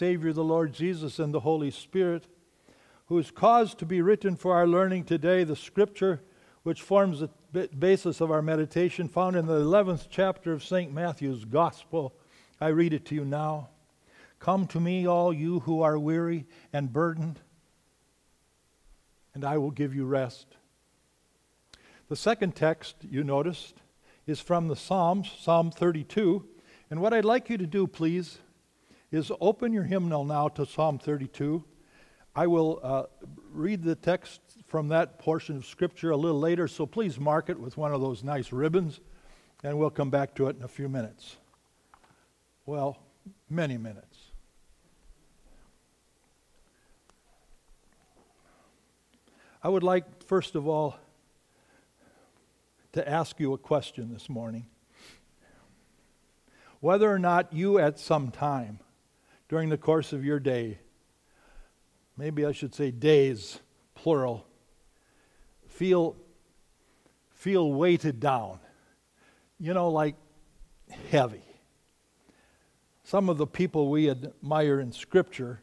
[0.00, 2.26] Savior, the Lord Jesus, and the Holy Spirit,
[3.08, 6.22] who is caused to be written for our learning today, the scripture
[6.62, 7.20] which forms
[7.52, 10.90] the basis of our meditation, found in the 11th chapter of St.
[10.90, 12.14] Matthew's Gospel.
[12.62, 13.68] I read it to you now.
[14.38, 17.38] Come to me, all you who are weary and burdened,
[19.34, 20.46] and I will give you rest.
[22.08, 23.74] The second text you noticed
[24.26, 26.48] is from the Psalms, Psalm 32.
[26.88, 28.38] And what I'd like you to do, please,
[29.10, 31.64] is open your hymnal now to Psalm 32.
[32.34, 33.02] I will uh,
[33.50, 37.58] read the text from that portion of Scripture a little later, so please mark it
[37.58, 39.00] with one of those nice ribbons,
[39.64, 41.36] and we'll come back to it in a few minutes.
[42.66, 42.98] Well,
[43.48, 44.18] many minutes.
[49.62, 50.96] I would like, first of all,
[52.92, 54.66] to ask you a question this morning.
[56.78, 58.78] Whether or not you, at some time,
[59.50, 60.78] during the course of your day,
[62.16, 63.58] maybe I should say days,
[63.96, 64.46] plural,
[65.66, 66.14] feel,
[67.34, 68.60] feel weighted down.
[69.58, 70.14] You know, like
[71.10, 71.42] heavy.
[73.02, 75.60] Some of the people we admire in Scripture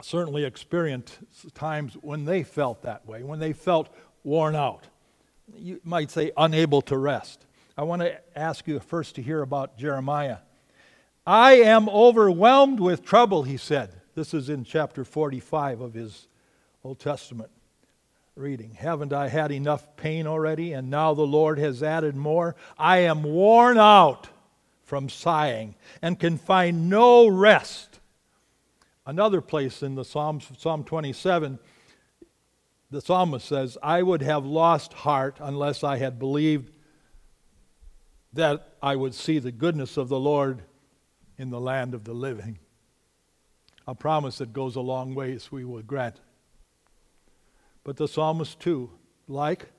[0.00, 1.18] certainly experienced
[1.54, 3.88] times when they felt that way, when they felt
[4.22, 4.86] worn out.
[5.52, 7.44] You might say unable to rest.
[7.76, 10.38] I want to ask you first to hear about Jeremiah.
[11.28, 13.92] I am overwhelmed with trouble, he said.
[14.14, 16.26] This is in chapter 45 of his
[16.82, 17.50] Old Testament
[18.34, 18.72] reading.
[18.72, 20.72] Haven't I had enough pain already?
[20.72, 22.56] And now the Lord has added more.
[22.78, 24.28] I am worn out
[24.84, 28.00] from sighing and can find no rest.
[29.04, 31.58] Another place in the Psalms, Psalm 27,
[32.90, 36.72] the psalmist says, I would have lost heart unless I had believed
[38.32, 40.62] that I would see the goodness of the Lord
[41.38, 42.58] in the land of the living.
[43.86, 46.20] A promise that goes a long ways, we will grant.
[47.84, 48.90] But the psalmist, too,
[49.28, 49.70] like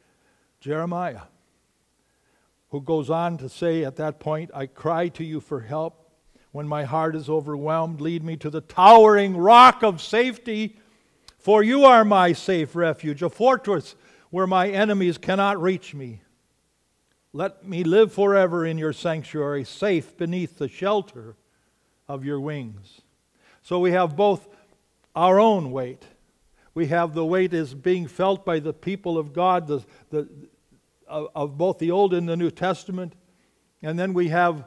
[0.61, 1.23] Jeremiah,
[2.71, 6.07] who goes on to say at that point, I cry to you for help.
[6.51, 10.79] When my heart is overwhelmed, lead me to the towering rock of safety,
[11.37, 13.95] for you are my safe refuge, a fortress
[14.31, 16.21] where my enemies cannot reach me.
[17.31, 21.35] Let me live forever in your sanctuary, safe beneath the shelter
[22.09, 23.01] of your wings.
[23.61, 24.49] So we have both
[25.15, 26.05] our own weight.
[26.73, 30.27] We have the weight is being felt by the people of God, the, the,
[31.07, 33.13] of, of both the Old and the New Testament.
[33.81, 34.65] And then we have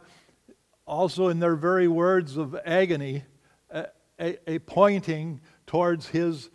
[0.87, 3.25] also in their very words of agony
[3.71, 3.89] a,
[4.21, 6.49] a, a pointing towards his,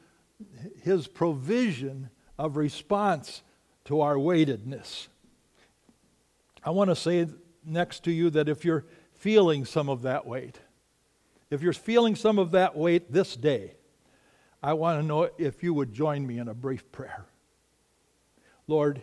[0.84, 3.44] his provision of response
[3.86, 5.10] to our weightedness.
[6.64, 7.28] I want to say
[7.66, 10.60] next to you that if you're feeling some of that weight,
[11.50, 13.76] if you're feeling some of that weight this day,
[14.62, 17.26] I want to know if you would join me in a brief prayer.
[18.68, 19.02] Lord,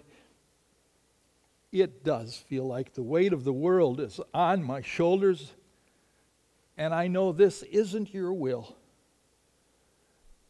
[1.72, 5.54] it does feel like the weight of the world is on my shoulders,
[6.76, 8.76] and I know this isn't your will.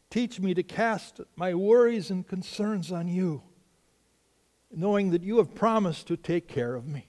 [0.09, 3.41] Teach me to cast my worries and concerns on you,
[4.71, 7.07] knowing that you have promised to take care of me.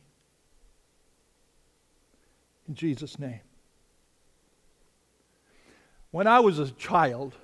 [2.68, 3.40] In Jesus' name.
[6.16, 7.34] When I was a child,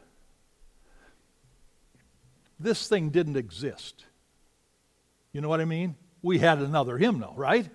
[2.58, 4.06] this thing didn't exist.
[5.34, 5.94] You know what I mean?
[6.22, 7.68] We had another hymnal, right?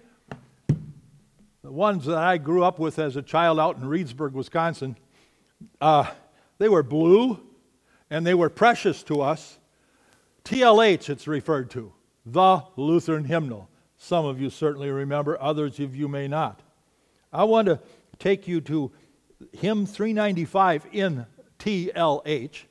[1.61, 4.97] The ones that I grew up with as a child out in Reedsburg, Wisconsin,
[5.79, 6.09] uh,
[6.57, 7.39] they were blue
[8.09, 9.59] and they were precious to us.
[10.45, 11.93] TLH, it's referred to,
[12.25, 13.69] the Lutheran hymnal.
[13.97, 16.59] Some of you certainly remember, others of you may not.
[17.31, 17.79] I want to
[18.17, 18.91] take you to
[19.53, 21.25] hymn 395 in
[21.59, 22.63] TLH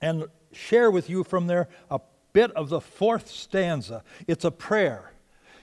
[0.00, 2.00] and share with you from there a
[2.32, 4.02] bit of the fourth stanza.
[4.26, 5.12] It's a prayer.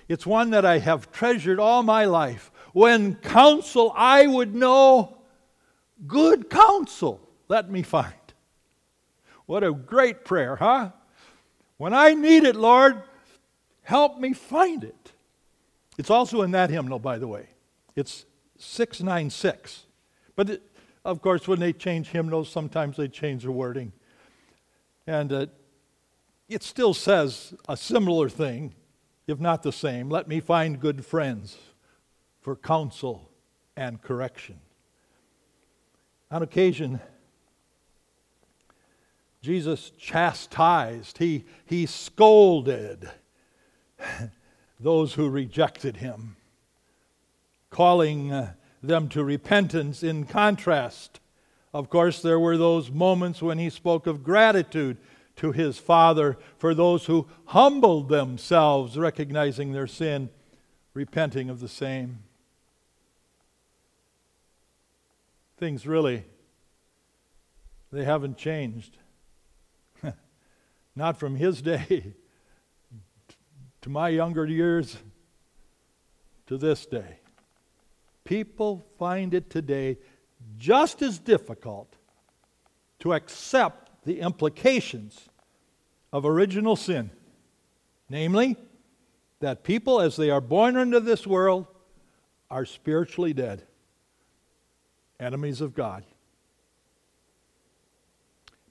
[0.08, 2.52] It's one that I have treasured all my life.
[2.74, 5.18] When counsel I would know,
[6.08, 8.14] good counsel let me find.
[9.46, 10.92] What a great prayer, huh?
[11.78, 13.02] When I need it, Lord,
[13.84, 15.12] help me find it.
[15.98, 17.50] It's also in that hymnal, by the way.
[17.96, 18.26] It's
[18.58, 19.86] 696.
[20.36, 20.64] But it,
[21.06, 23.92] of course, when they change hymnals, sometimes they change the wording.
[25.06, 25.46] And uh,
[26.48, 28.74] it still says a similar thing,
[29.28, 30.10] if not the same.
[30.10, 31.58] Let me find good friends
[32.42, 33.30] for counsel
[33.76, 34.60] and correction.
[36.32, 37.00] On occasion,
[39.42, 43.12] Jesus chastised, he, he scolded
[44.80, 46.38] those who rejected him,
[47.70, 48.54] calling uh,
[48.84, 50.04] them to repentance.
[50.04, 51.20] In contrast,
[51.74, 54.98] of course, there were those moments when he spoke of gratitude
[55.38, 60.30] to his Father for those who humbled themselves, recognizing their sin,
[60.94, 62.20] repenting of the same.
[65.58, 66.26] Things really,
[67.92, 68.98] they haven't changed.
[70.96, 72.14] Not from his day
[73.82, 74.98] to my younger years
[76.48, 77.23] to this day.
[78.24, 79.98] People find it today
[80.58, 81.96] just as difficult
[83.00, 85.30] to accept the implications
[86.12, 87.12] of original sin.
[88.10, 88.58] Namely,
[89.40, 91.68] that people, as they are born into this world,
[92.50, 93.64] are spiritually dead,
[95.20, 96.06] enemies of God.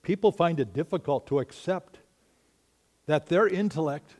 [0.03, 1.99] People find it difficult to accept
[3.07, 4.17] that their intellect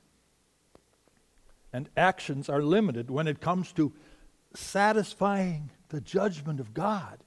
[1.73, 3.93] and actions are limited when it comes to
[4.55, 7.19] satisfying the judgment of God.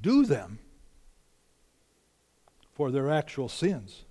[0.00, 0.58] Do them
[2.74, 4.04] for their actual sins.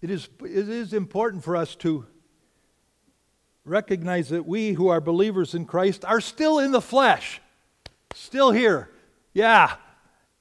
[0.00, 2.06] It is, it is important for us to
[3.64, 7.40] recognize that we who are believers in Christ are still in the flesh,
[8.14, 8.90] still here.
[9.34, 9.74] Yeah,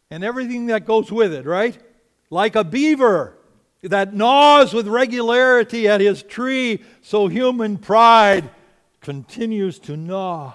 [0.10, 1.78] and everything that goes with it, right?
[2.30, 3.36] Like a beaver
[3.84, 8.50] that gnaws with regularity at his tree, so human pride
[9.02, 10.54] continues to gnaw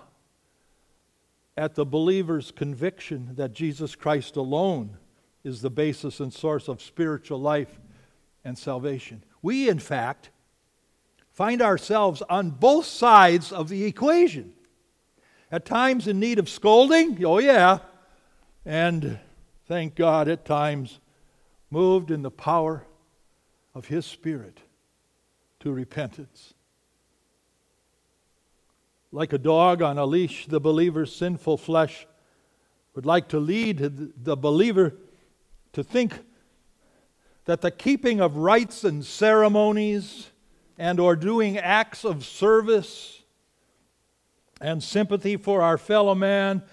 [1.56, 4.98] at the believer's conviction that Jesus Christ alone
[5.44, 7.78] is the basis and source of spiritual life
[8.44, 9.22] and salvation.
[9.42, 10.30] We, in fact,
[11.30, 14.52] find ourselves on both sides of the equation.
[15.50, 17.78] At times in need of scolding, oh yeah,
[18.64, 19.18] and
[19.66, 20.98] thank God at times
[21.70, 22.86] moved in the power
[23.74, 24.58] of His Spirit
[25.60, 26.53] to repentance.
[29.14, 32.04] Like a dog on a leash, the believer's sinful flesh
[32.96, 34.96] would like to lead the believer
[35.72, 36.18] to think
[37.44, 40.32] that the keeping of rites and ceremonies
[40.76, 43.22] and or doing acts of service
[44.60, 46.64] and sympathy for our fellow man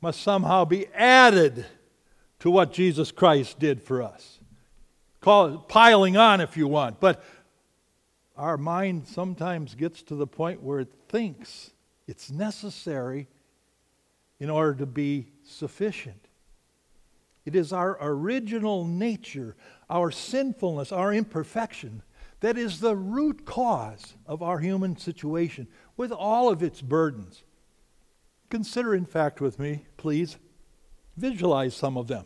[0.00, 1.66] must somehow be added
[2.38, 4.38] to what Jesus Christ did for us.
[5.20, 7.00] Call it piling on if you want.
[7.00, 7.24] But
[8.36, 11.72] our mind sometimes gets to the point where it thinks
[12.08, 13.28] it's necessary
[14.40, 16.26] in order to be sufficient.
[17.44, 19.54] It is our original nature,
[19.88, 22.02] our sinfulness, our imperfection,
[22.40, 27.42] that is the root cause of our human situation with all of its burdens.
[28.48, 30.36] Consider, in fact, with me, please,
[31.16, 32.24] visualize some of them.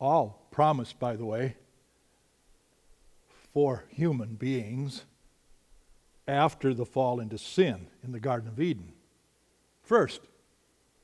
[0.00, 1.56] All promised, by the way,
[3.54, 5.04] for human beings
[6.32, 8.92] after the fall into sin in the Garden of Eden.
[9.82, 10.22] First,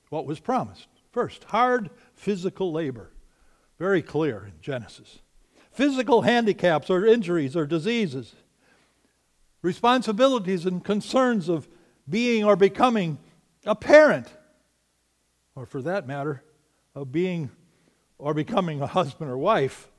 [0.08, 0.88] what was promised?
[1.12, 3.10] First, hard physical labor.
[3.78, 5.18] Very clear in Genesis.
[5.70, 8.34] Physical handicaps or injuries or diseases.
[9.60, 11.68] Responsibilities and concerns of
[12.08, 13.18] being or becoming
[13.66, 14.28] a parent,
[15.54, 16.42] or for that matter,
[16.94, 17.50] of being
[18.16, 19.90] or becoming a husband or wife.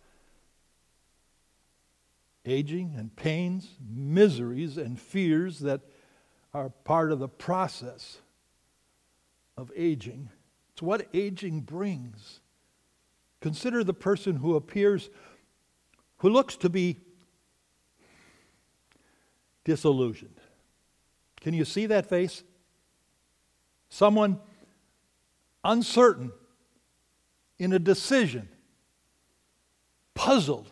[2.46, 5.82] Aging and pains, miseries, and fears that
[6.54, 8.20] are part of the process
[9.58, 10.30] of aging.
[10.74, 12.40] It's what aging brings.
[13.42, 15.10] Consider the person who appears,
[16.18, 16.98] who looks to be
[19.64, 20.40] disillusioned.
[21.42, 22.44] Can you see that face?
[23.90, 24.40] Someone
[25.64, 26.32] uncertain
[27.58, 28.48] in a decision,
[30.14, 30.72] puzzled,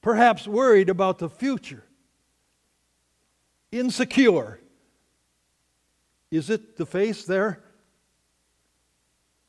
[0.00, 1.84] perhaps worried about the future,
[3.70, 4.60] insecure.
[6.30, 7.62] Is it the face there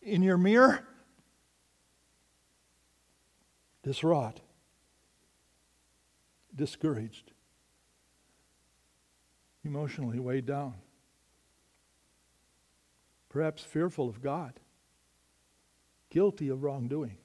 [0.02, 0.86] in your mirror?
[3.84, 4.42] Distraught,
[6.56, 7.32] discouraged,
[9.64, 10.76] emotionally weighed down,
[13.30, 14.54] perhaps fearful of God
[16.12, 17.18] guilty of wrongdoing.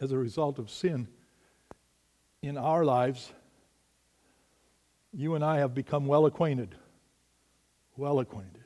[0.00, 1.08] As a result of sin
[2.42, 3.32] in our lives,
[5.12, 6.74] you and I have become well acquainted,
[7.96, 8.64] well acquainted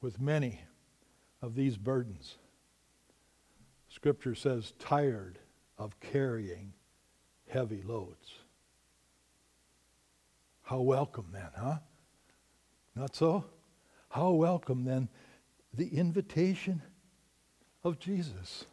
[0.00, 0.60] with many
[1.40, 2.36] of these burdens.
[3.88, 5.38] Scripture says, tired
[5.78, 6.74] of carrying
[7.48, 8.34] heavy loads.
[10.62, 11.78] How welcome then, huh?
[12.94, 13.44] Not so?
[14.10, 15.08] How welcome then
[15.72, 16.82] the invitation
[17.82, 18.66] of Jesus.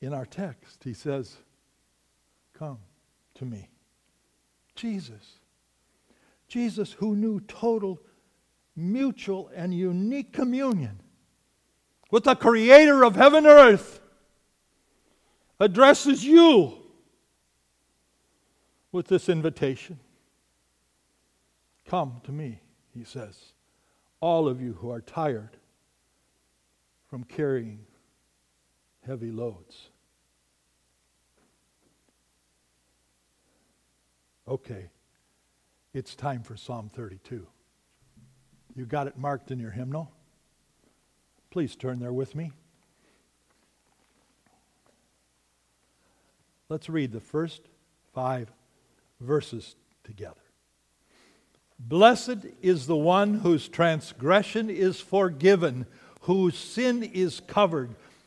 [0.00, 1.36] In our text, he says,
[2.58, 2.78] Come
[3.34, 3.68] to me.
[4.74, 5.38] Jesus.
[6.48, 8.00] Jesus, who knew total,
[8.76, 11.00] mutual, and unique communion
[12.10, 14.00] with the creator of heaven and earth,
[15.58, 16.74] addresses you
[18.92, 19.98] with this invitation.
[21.86, 22.60] Come to me,
[22.94, 23.36] he says,
[24.20, 25.56] all of you who are tired
[27.08, 27.80] from carrying
[29.06, 29.88] heavy loads.
[34.46, 34.90] Okay,
[35.94, 37.46] it's time for Psalm 32.
[38.76, 40.10] You got it marked in your hymnal?
[41.50, 42.52] Please turn there with me.
[46.68, 47.62] Let's read the first
[48.12, 48.50] five
[49.20, 50.40] verses together.
[51.78, 55.86] Blessed is the one whose transgression is forgiven,
[56.22, 57.94] whose sin is covered.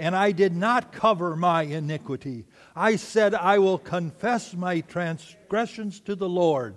[0.00, 2.46] and I did not cover my iniquity.
[2.74, 6.76] I said, I will confess my transgressions to the Lord,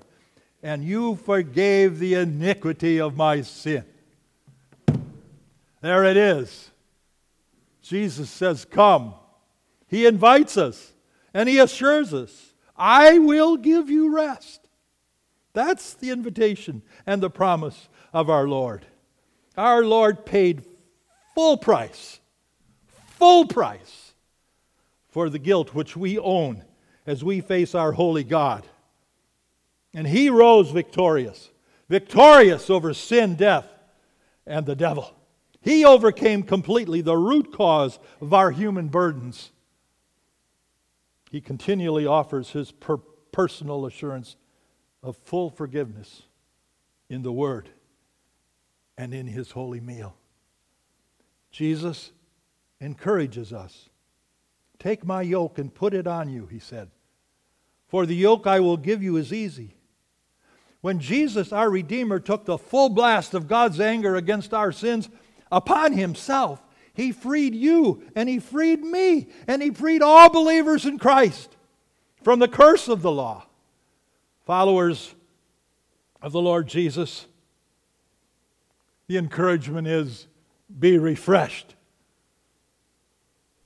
[0.61, 3.85] and you forgave the iniquity of my sin.
[5.79, 6.69] There it is.
[7.81, 9.13] Jesus says, Come.
[9.87, 10.91] He invites us,
[11.33, 14.67] and He assures us, I will give you rest.
[15.53, 18.85] That's the invitation and the promise of our Lord.
[19.55, 20.65] Our Lord paid
[21.35, 22.19] full price,
[23.23, 24.11] full price
[25.07, 26.61] for the guilt which we own
[27.07, 28.67] as we face our holy God.
[29.93, 31.49] And He rose victorious,
[31.87, 33.65] victorious over sin, death,
[34.45, 35.15] and the devil.
[35.61, 39.53] He overcame completely the root cause of our human burdens.
[41.31, 42.97] He continually offers His per-
[43.31, 44.35] personal assurance
[45.01, 46.23] of full forgiveness
[47.09, 47.69] in the Word
[48.97, 50.13] and in His holy meal.
[51.51, 52.11] Jesus
[52.83, 53.89] encourages us.
[54.79, 56.89] Take my yoke and put it on you, he said.
[57.87, 59.75] For the yoke I will give you is easy.
[60.81, 65.09] When Jesus, our Redeemer, took the full blast of God's anger against our sins
[65.51, 66.61] upon himself,
[66.93, 71.55] he freed you and he freed me and he freed all believers in Christ
[72.21, 73.45] from the curse of the law
[74.45, 75.15] followers
[76.21, 77.27] of the Lord Jesus,
[79.07, 80.27] the encouragement is
[80.79, 81.75] be refreshed.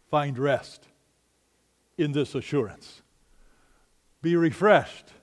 [0.10, 0.88] Find rest
[1.98, 3.02] in this assurance.
[4.22, 5.14] Be refreshed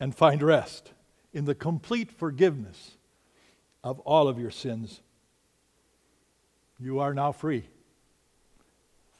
[0.00, 0.92] and find rest
[1.32, 2.96] in the complete forgiveness
[3.82, 5.00] of all of your sins.
[6.78, 7.64] You are now free.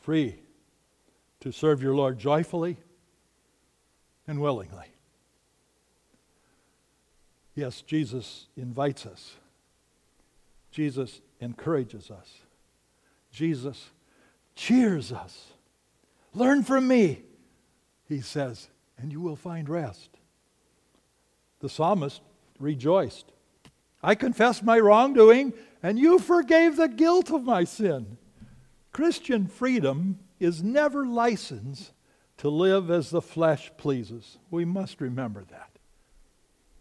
[0.01, 0.41] Free
[1.41, 2.77] to serve your Lord joyfully
[4.27, 4.87] and willingly.
[7.55, 9.35] Yes, Jesus invites us.
[10.71, 12.39] Jesus encourages us.
[13.33, 13.91] Jesus
[14.59, 15.53] cheers us.
[16.35, 17.23] Learn from me,
[18.09, 20.11] he says, and you will find rest.
[21.61, 22.21] The psalmist
[22.59, 23.31] rejoiced.
[24.03, 28.19] I confessed my wrongdoing, and you forgave the guilt of my sin.
[28.93, 31.93] Christian freedom is never license
[32.39, 34.39] to live as the flesh pleases.
[34.51, 35.71] We must remember that.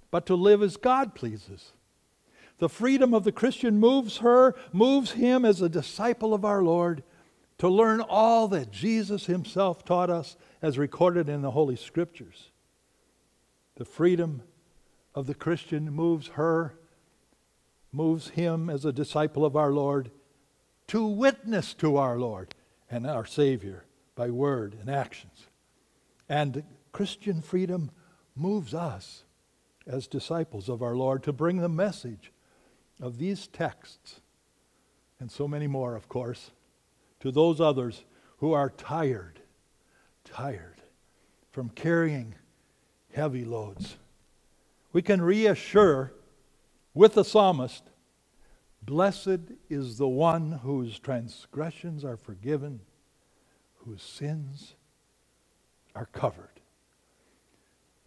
[0.10, 1.74] But to live as God pleases.
[2.58, 7.04] The freedom of the Christian moves her, moves him as a disciple of our Lord
[7.58, 12.52] to learn all that Jesus himself taught us as recorded in the Holy Scriptures.
[13.76, 14.44] The freedom
[15.16, 16.78] of the Christian moves her,
[17.92, 20.12] moves him as a disciple of our Lord
[20.88, 22.54] to witness to our Lord
[22.90, 23.86] and our Savior
[24.16, 25.48] by word and actions.
[26.30, 27.92] And Christian freedom
[28.36, 29.24] moves us
[29.86, 32.32] as disciples of our Lord to bring the message
[33.02, 34.22] of these texts,
[35.20, 36.52] and so many more, of course,
[37.20, 38.04] to those others
[38.38, 39.40] who are tired,
[40.24, 40.82] tired
[41.52, 42.36] from carrying
[43.14, 43.98] heavy loads.
[44.94, 46.14] We can reassure
[46.94, 47.84] with the psalmist
[48.88, 52.80] Blessed is the one whose transgressions are forgiven
[53.76, 54.76] whose sins
[55.94, 56.62] are covered.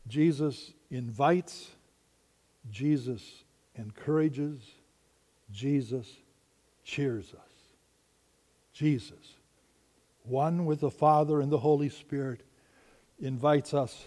[0.09, 1.71] Jesus invites,
[2.71, 3.45] Jesus
[3.77, 4.59] encourages,
[5.53, 6.09] Jesus
[6.83, 7.50] cheers us.
[8.73, 9.37] Jesus,
[10.25, 12.43] one with the Father and the Holy Spirit,
[13.21, 14.07] invites us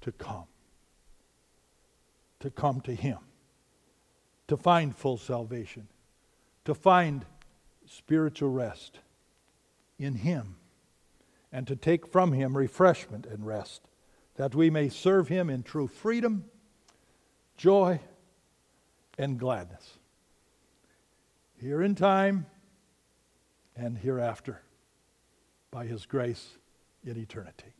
[0.00, 0.46] to come,
[2.40, 3.18] to come to Him,
[4.48, 5.88] to find full salvation,
[6.64, 7.24] to find
[7.86, 8.98] spiritual rest
[9.98, 10.56] in Him,
[11.52, 13.82] and to take from Him refreshment and rest,
[14.36, 16.44] that we may serve Him in true freedom,
[17.56, 18.00] joy,
[19.18, 19.98] and gladness,
[21.60, 22.46] here in time
[23.76, 24.60] and hereafter,
[25.70, 26.58] by His grace
[27.04, 27.72] in eternity.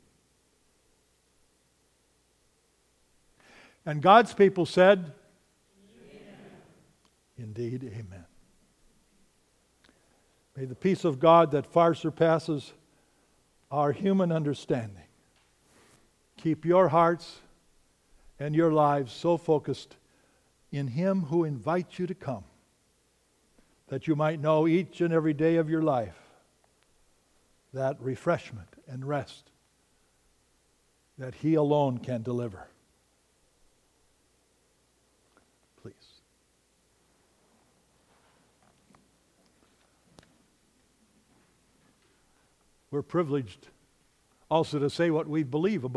[3.86, 6.34] And God's people said, amen.
[7.38, 8.24] Indeed, amen.
[10.56, 12.72] May the peace of God that far surpasses
[13.70, 15.04] our human understanding
[16.36, 17.40] keep your hearts
[18.38, 19.96] and your lives so focused
[20.72, 22.44] in Him who invites you to come
[23.90, 26.16] that you might know each and every day of your life
[27.74, 29.50] that refreshment and rest
[31.18, 32.68] that He alone can deliver.
[35.82, 35.92] Please.
[42.92, 43.68] We're privileged
[44.48, 45.88] also to say what we believe about.